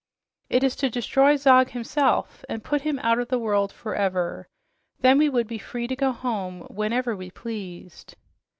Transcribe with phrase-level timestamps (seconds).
[0.49, 4.47] "It is to destroy Zog himself and put him out of the world forever.
[5.01, 8.15] Then we would be free to go home whenever we pleased."